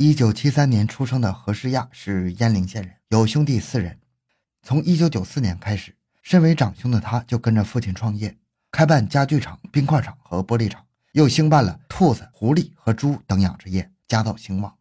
[0.00, 3.98] 一九七三年出生的何世亚是鄢陵县人，有兄弟四人。
[4.62, 8.38] 从一九九四年开始，身为长兄的他就跟着父亲创业，
[8.70, 14.72] 开办家具厂、冰块厂和玻璃厂，又兴办了兔子、狐狸和猪等养殖业，家道兴旺。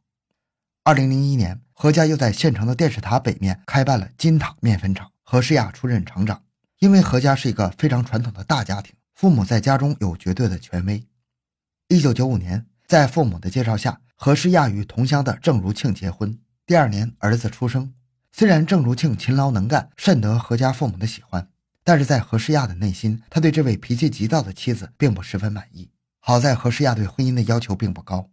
[0.84, 6.44] 二零零一年，何家又在县城的电视塔北面开办了金塔面粉厂，何世亚出任厂长。
[6.78, 11.04] 因为何家是一个非常传统的大家庭，父母在家中有绝对的权威。
[11.88, 14.00] 一九九五年，在父母的介绍下。
[14.20, 17.94] 何诗亚与同乡的郑如庆结婚，第二年儿子出生。
[18.32, 21.48] 虽然郑如庆勤劳能干，甚得何家父母的喜欢，
[21.84, 25.92] 但是在何诗亚的内心，他对这位脾气急躁的妻子并不十分满意。
[26.20, 28.28] 好在何诗亚对婚姻的要求并不高。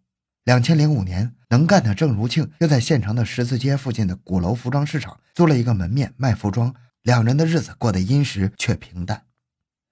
[0.44, 9.24] 两千零五年，能干的郑如庆又在县城的十字街附近的鼓楼服装市场租了一个门面卖服装，两人的日子过得殷实却平淡。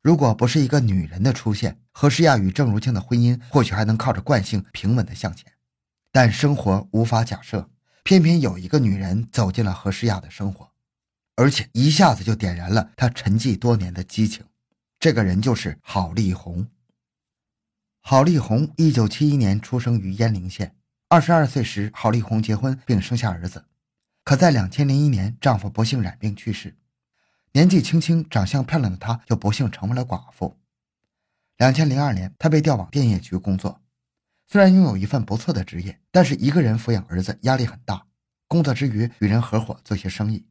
[0.02, 5.52] 如果不是一个女人的出现，何诗亚与郑如庆的婚姻或许还能靠着惯性平稳地向前。
[6.15, 7.71] 但生活无法假设，
[8.02, 10.70] 偏偏有一个女人走进了何诗雅的生活，
[11.36, 14.45] 而且一下子就点燃了她沉寂多年的激情。
[15.01, 16.69] 这个人就是郝丽红。
[18.03, 20.77] 郝丽红一九七一年出生于鄢陵县，
[21.09, 23.64] 二十二岁时，郝丽红结婚并生下儿子。
[24.23, 26.77] 可在两千零一年，丈夫不幸染病去世，
[27.53, 30.56] 年纪轻轻、长相漂亮的她就不幸成为了寡妇。
[31.56, 33.81] 两千零二年，她被调往电业局工作。
[34.53, 38.05] 虽然拥有一份不错的职业，但是一个人抚养儿子压力很大。
[38.48, 40.45] 工作之余，与人合伙做些生意，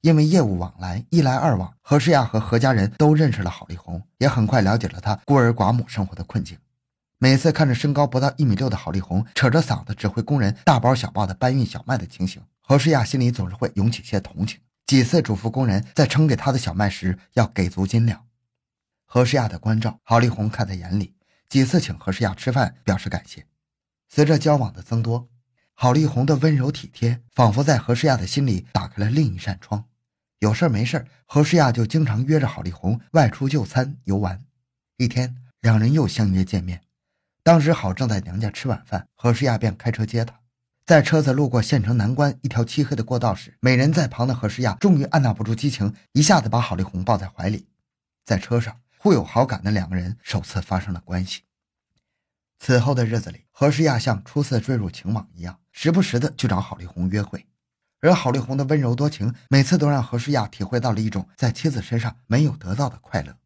[0.00, 6.56] 因为业务往来，一来二往，何诗亚和何家人都认识了郝丽红，也很快了解了她孤儿寡母生活的困境。
[7.18, 14.60] 每次看着身高不到一米六的郝丽红扯着嗓子指挥工人大包小包的搬运小麦的情形，何诗亚心里总是会涌起些同情。
[14.86, 18.24] 几次嘱咐工人在称给他的小麦时要给足斤两。
[19.04, 21.16] 何诗亚的关照，郝丽红看在眼里。
[21.48, 23.46] 几次请何诗雅吃饭，表示感谢。
[24.06, 25.28] 随着交往的增多，
[25.72, 29.84] 郝丽红的温柔体贴仿佛在何诗雅的心里打开了另一扇窗。
[30.40, 34.44] 有事没事何诗雅就经常约着郝丽红外出就餐游玩。
[34.98, 36.82] 一天，两人又相约见面。
[37.42, 40.38] 当时郝正在娘家吃晚饭，何诗雅便开车接他。
[40.84, 47.68] 在车子路过县城南关一条漆黑的过道时，美人在旁的何诗雅终于按捺不住激情，一下子把郝丽红抱在怀里。
[48.24, 48.80] 在车上。
[48.98, 51.42] 互有好感的两个人首次发生了关系。
[52.58, 57.46] 此后的日子里，何诗亚像初次坠入情网一样，时不时的去找郝丽红约会。
[58.00, 63.38] 而郝丽红的温柔多情，每次都让何诗亚体会到了一种在妻子身上没有得到的快乐。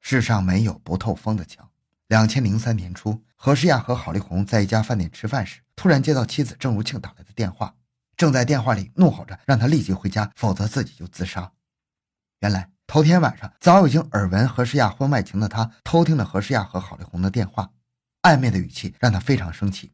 [0.00, 1.70] 世上没有不透风的墙。
[2.08, 7.74] 两千零三年初，何诗亚和郝丽红在一家饭店吃饭时，突然接到妻子郑如庆打来的电话，
[8.16, 11.52] 正在电话里怒吼着让他立即回家，否则自己就自杀。
[12.40, 12.70] 原来。
[12.94, 17.68] 头天晚上，早已经耳闻何诗亚婚外情的他，偷听了何诗亚和郝丽红的电话，
[18.22, 19.90] 暧昧的语气让他非常生气。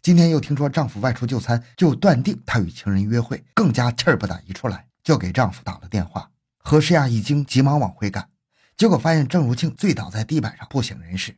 [0.00, 6.30] 今天又听说丈夫外出就餐，就断定他与情人约会，更加气儿不打一处来，就给丈夫打了电话。
[6.58, 8.28] 何诗亚一惊，急忙往回赶，
[8.76, 11.36] 结果发现郑如庆醉倒在地板上，不省人事。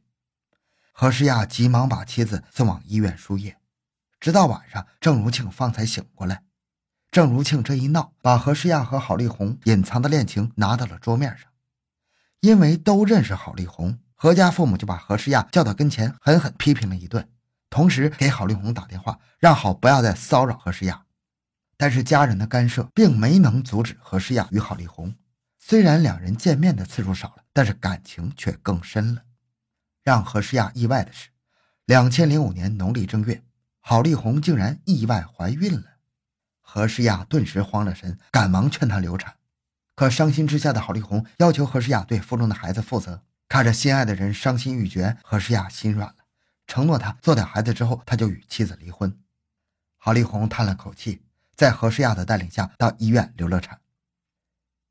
[0.92, 3.56] 何诗亚急忙把妻子送往医院输液，
[4.20, 6.42] 直到晚上，郑如庆方才醒过来。
[7.12, 11.47] 郑如庆这一闹，把何诗亚和郝丽红隐藏的恋情拿到了桌面上。
[12.41, 17.28] 因为都认识郝丽红，何家父母就把何诗亚叫到跟前，狠狠批评了一顿，
[17.69, 21.05] 同时给郝丽红打电话，让好不要再骚扰何诗亚。
[21.77, 25.15] 但是家人的干涉并没能阻止何诗亚与郝丽红。
[25.59, 29.22] 虽然两人见面的次数少了，但是感情却更深了。
[30.03, 31.28] 让何诗亚意外的是，
[31.84, 33.43] 两千零五年农历正月，
[33.81, 35.91] 郝丽红竟然意外怀孕了。
[36.75, 39.34] 何诗雅顿时慌了神，赶忙劝她流产。
[39.94, 43.22] 可伤心之下的郝丽红要求何诗雅对腹中的孩子负责。
[43.47, 46.25] 看着心爱的人伤心欲绝，何诗雅心软了，
[46.66, 49.15] 承诺他做掉孩子之后，他就与妻子离婚。
[49.99, 51.21] 郝丽红叹了口气，
[51.55, 53.78] 在何诗雅的带领下到医院流了产。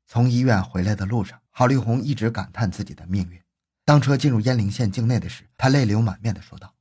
[0.06, 3.42] 从医院回来的路上，郝丽红一直感叹自己的命运。
[3.84, 6.74] 当车进入鄢陵县境内的时，她泪流满面地说道：“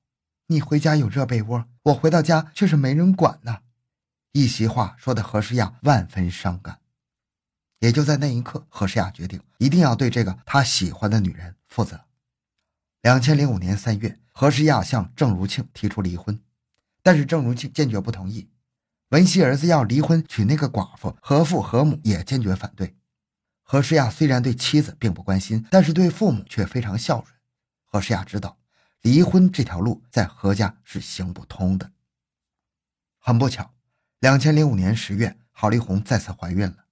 [0.45, 3.61] 你回家有热被窝，我回到家却是没人管呢。”
[4.33, 6.79] 一席话说的何诗雅万分伤感，
[7.79, 12.05] 也就在那一刻，何诗雅决定一定要对这个他喜欢的女人负责。
[13.01, 16.39] 两千零五年三月，何诗雅向郑如庆提出离婚，
[17.03, 18.49] 但是郑如庆坚决不同意。
[19.09, 22.95] 文熙儿子要离婚娶那个寡妇，何父何母也坚决反对。
[23.63, 27.37] 何诗雅虽然对妻子并不关心，但是对父母却非常孝顺。
[27.83, 28.57] 何诗雅知道，
[29.01, 31.91] 离婚这条路在何家是行不通的。
[33.19, 33.73] 很不巧。
[34.21, 36.85] 两千零五年十月，郝丽红再次怀孕了，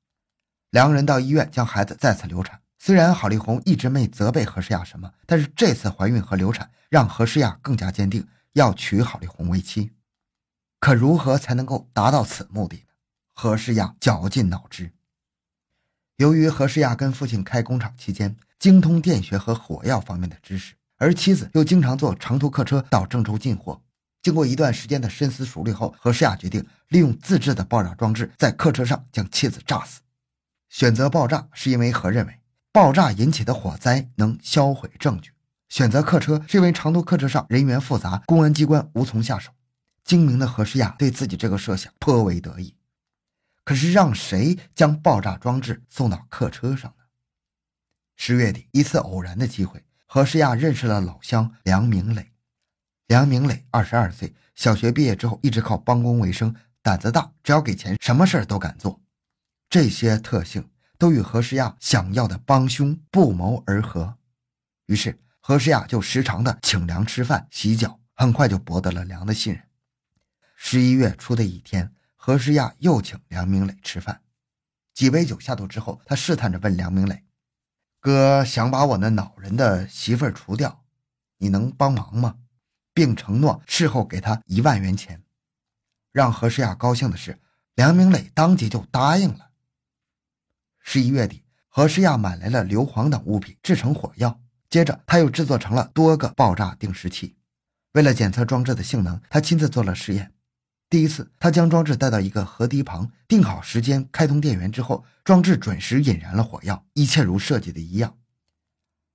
[0.71, 2.59] 两个人到医院将孩子再次流产。
[2.79, 9.91] 虽然郝丽红一直没责备何诗雅什么，但是这次怀孕和流产让何诗雅更加坚定要娶郝丽红为妻。
[10.79, 12.83] 可如何才能够达到此目的呢？
[13.35, 14.91] 何诗亚绞尽脑汁。
[16.15, 23.79] 由于何诗亚跟父亲开工厂期间精通电学和火药方面的知识，而妻子又经常坐长途客车到郑州进货，
[24.21, 30.01] 经过一段时间的深思熟虑后，何诗亚决定利用自制的爆炸装置在客车上将妻子炸死。
[30.67, 32.39] 选择爆炸是因为何认为
[32.71, 35.31] 爆炸引起的火灾能销毁证据。
[35.69, 39.51] 选择客车是因为长途客车上人员复杂，公安机关无从下手。
[40.03, 42.75] 精明的何诗亚对自己这个设想颇为得意。
[43.63, 47.03] 可是让谁将爆炸装置送到客车上呢？
[48.15, 52.31] 十月底，一次偶然的机会，何诗亚认识了老乡梁明磊。
[53.09, 59.01] 梁明磊二十二岁，小学毕业之后一直靠帮工为生，胆子大，只要给钱，什么事儿都敢做。
[59.67, 60.69] 这些特性
[60.99, 64.15] 都与何诗亚想要的帮凶不谋而合。
[64.85, 65.19] 于是。
[65.41, 69.63] 何诗亚就时常的请梁吃饭、洗脚，很快就博得了梁的信任。
[70.55, 74.21] 十一月初的一天，何诗亚又请梁明磊吃饭。
[74.93, 77.23] 几杯酒下肚之后，他试探着问梁明磊
[77.99, 80.83] ：“哥想把我那恼人的媳妇儿除掉，
[81.39, 82.35] 你能帮忙吗？”
[82.99, 85.23] 并承诺事后给他一万元钱。
[86.11, 87.39] 让何诗亚高兴的是，
[87.75, 89.51] 梁明磊当即就答应了。
[90.81, 94.41] 十一月底，何诗亚买来了硫磺等物品，制成火药。
[94.69, 97.37] 接着，他又制作成了多个爆炸定时器。
[97.93, 100.33] 为了检测装置的性能，他亲自做了实验。
[100.89, 108.17] 第一次，他将装置带到一个河堤旁，定好时间，开通电源之后，装置准时引燃了火药，一切如设计的一样。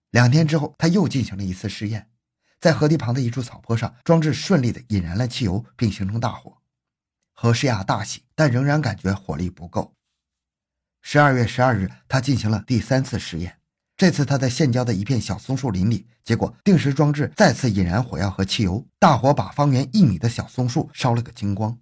[0.09, 2.09] 两天之后，他又进行了一次试验，
[2.65, 6.57] 在河堤旁的一处草坡上，装置顺利的引燃了汽油，并形成大火。
[7.35, 9.95] 何诗雅大喜，但仍然感觉火力不够。
[11.03, 13.59] 十二月十二日，他进行了第三次实验。
[13.99, 21.79] 这次他在县郊的一片小松树林里，结果定时装置再次引燃火药和汽油，大火把方圆一米的小松树烧了个精光。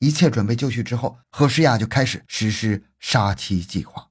[0.00, 4.08] 一切准备就绪之后，何诗雅就开始实施杀妻计划。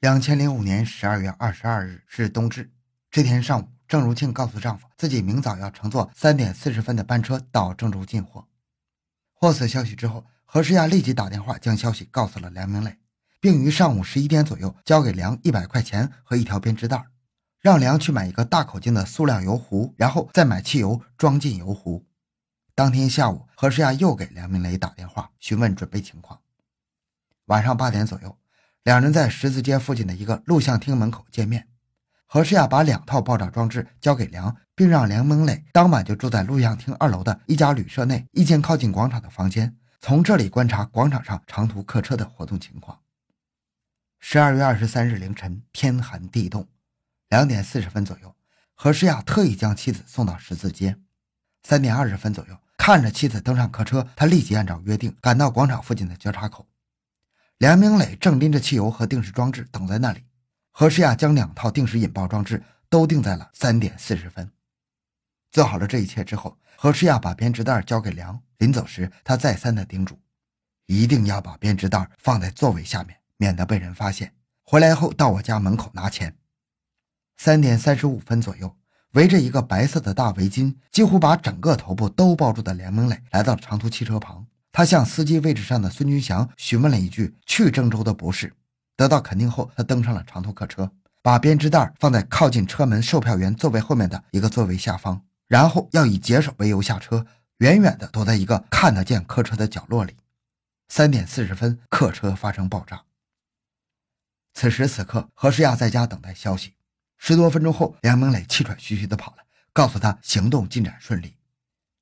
[0.00, 2.70] 两千零五年十二月二十二日是冬至，
[3.10, 8.46] 这天上午，郑如庆告诉丈夫，自己明早要乘坐三点四十分的班车到郑州进货。
[9.32, 12.98] 获此消息之后，何诗雅立即打电话将消息告诉了梁明磊。
[13.40, 17.06] 并于上午十一点左右交给梁一百块钱和一条编织袋，
[17.60, 22.04] 让梁去买一个大口径的塑料油壶，然后再买汽油装进油壶。
[22.74, 26.40] 当天下午，何诗亚又给梁明磊打电话询问准备情况。
[27.44, 28.36] 晚上八点左右，
[28.82, 31.68] 两人在十字街附近的一个录像厅门口见面。
[32.30, 43.00] 何诗亚把两套爆炸装置交给梁，并让梁明磊当晚就住在录像厅二楼的一家旅社内一间靠近广场的房间，从这里观察广场上长途客车的活动情况。
[44.18, 46.68] 十二月二十三日凌晨，天寒地冻，
[47.30, 48.36] 两点四十分左右，
[48.74, 50.98] 何诗雅特意将妻子送到十字街。
[51.62, 56.66] 三点二十分左右，看着妻子登上客车，他立即按照约定赶到广场附近的交叉口。
[57.56, 60.24] 梁明磊正拎着汽油和定时装置等在那里。
[60.80, 64.48] 何诗雅将两套定时引爆装置都定在了三点四十分。
[65.50, 68.40] 做好了这一切之后，何诗雅把编织袋交给梁。
[68.58, 70.16] 临走时，他再三的叮嘱，
[70.86, 73.18] 一定要把编织袋放在座位下面。
[73.38, 74.34] 免得被人发现。
[74.62, 76.36] 回来后到我家门口拿钱。
[77.36, 78.76] 三点三十五分左右，
[79.14, 84.46] 围着一个白色的大围巾，几乎把整个头部都包住的梁明磊来到长途汽车旁。
[84.70, 88.54] 他向司机位置上的孙军祥询问了一句去郑州的不是，
[88.98, 90.90] 得到肯定后，他登上了长途客车，
[91.22, 97.24] 把编织袋放在靠近车门售票员座位后面的一个座位下方，然后要以解手为由下车，
[97.58, 100.16] 远远地躲在一个看得见客车的角落里。
[100.88, 103.04] 三点四十分，客车发生爆炸。
[104.52, 106.74] 此时此刻，何诗亚在家等待消息。
[107.18, 111.36] 十多分钟后，梁明磊气喘吁吁地跑来，告诉他行动进展顺利。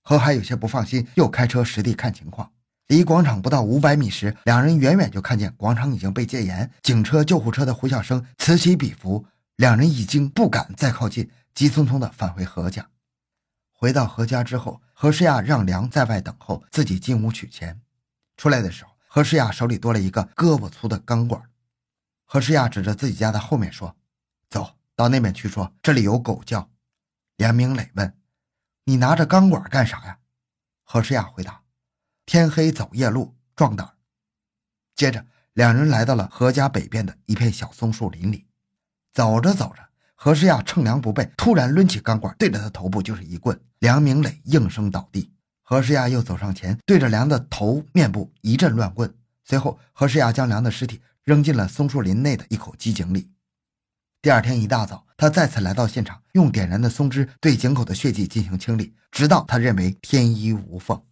[0.00, 2.50] 何海有些不放心，又开车实地看情况。
[2.88, 9.26] 离广场不到五百米时，两人远远就看见广场已经被戒严，警车、救护车的呼啸声此起彼伏。
[9.56, 12.88] 两人已经不敢再靠近，急匆匆地返回何家。
[13.72, 17.80] 回到何家之后，何诗亚让梁在外等候，自己进屋取钱。
[18.36, 21.42] 出来的时候，何诗亚手里多了一个胳膊粗的钢管。
[22.24, 23.96] 何诗亚指着自己家的后面说
[24.48, 26.70] ：“走到那边去，说这里有狗叫。”
[27.36, 28.14] 梁明磊问
[28.84, 30.18] ：“你拿着钢管干啥呀？”
[30.84, 31.62] 何诗亚回答
[32.26, 33.88] ：“天黑走夜路，壮胆。”
[34.94, 38.44] 接着，两人来到了何家北边的一片小松树林里。
[39.14, 39.82] 走着走着，
[40.14, 43.58] 何诗亚乘凉不备，突然抡起钢管，对着他头部就是一棍。
[43.78, 45.32] 梁明磊应声倒地。
[45.62, 49.14] 何诗亚又走上前，对着梁的头面部一阵乱棍。
[49.44, 51.00] 随后，何诗亚将梁的尸体。
[51.26, 53.28] 扔进了松树林内的一口机井里。
[54.22, 61.02] 第二天一大早，他再次来到现场，用点燃的松枝对井口的血迹进行清理，直到他认为天衣无缝。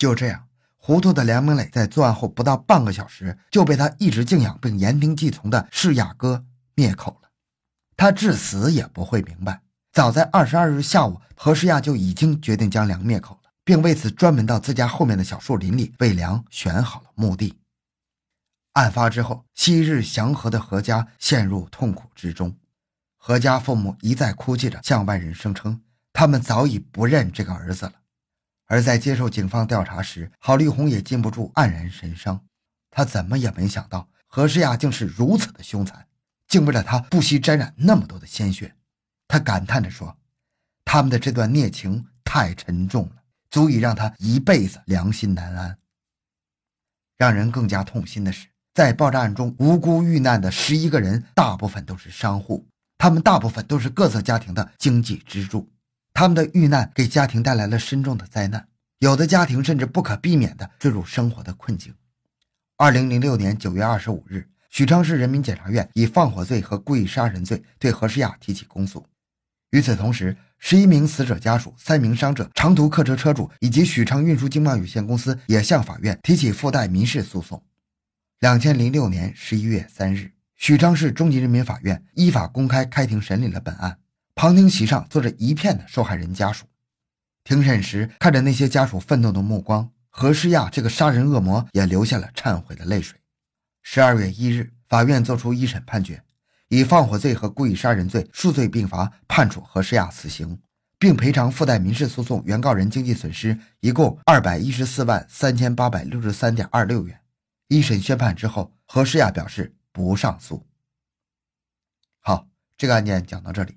[0.00, 7.28] 就这样，糊涂的梁明磊在作案后不到半个小时，就被他一直敬仰并言听计从的世亚哥灭口了。
[7.98, 9.60] 他至死也不会明白，
[9.92, 17.58] 早在二十二日下午，何世亚就已经决定将梁灭口了，并为此专门到自家后面的小树林里为梁选好了墓地。
[18.72, 22.56] 案发之后，昔日祥和的何家陷入痛苦之中。
[23.18, 25.82] 何家父母一再哭泣着向外人声称，
[26.14, 27.92] 他们早已不认这个儿子了。
[28.70, 32.40] 而在接受警方调查时，郝丽红也禁不住黯然神伤。
[32.88, 36.06] 他怎么也没想到，何世亚竟是如此的凶残。
[36.46, 38.72] 竟为了他不惜沾染那么多的鲜血，
[39.26, 40.16] 他感叹着说
[40.86, 43.16] ：“他们的这段孽情太沉重了，
[43.50, 45.76] 足以让他一辈子良心难安。”
[47.18, 52.64] 让人更加痛心的是，在爆炸案中无辜遇难的十一个人，大部分都是商户，
[52.98, 55.68] 他们大部分都是各色家庭的经济支柱，
[56.20, 61.94] 他们的遇难给家庭带来了深重的灾难，有的家庭甚至不可避免地坠入生活的困境。
[62.76, 64.46] 二零零六年九月二十五日。
[64.68, 69.06] 许昌市人民检察院以放火罪和故意杀人罪对何诗雅提起公诉。
[69.70, 77.64] 与此同时，十一名死者家属、三名伤者、长途客车车主以及许昌运输经贸有限公司也向法院提起附带民事诉讼。
[78.40, 83.96] 两千零六年十一月三日，许昌市中级人民法院依法公开开庭审理了本案。
[84.40, 86.64] 旁听席上坐着一片的受害人家属。
[87.44, 93.20] 庭审时，看着那些家属愤怒的目光，何诗亚这个杀人恶魔也流下了忏悔的泪水。
[93.82, 96.24] 十二月一日，法院作出一审判决，
[96.68, 100.58] 以放火罪和故意杀人罪数罪并罚，判处何诗亚死刑，
[100.98, 107.20] 并赔偿附带民事诉讼原告人经济损失一共二百一十四万三千八百六十三点二六元。
[107.68, 110.66] 一审宣判之后，何诗亚表示不上诉。
[112.20, 113.76] 好，这个案件讲到这里。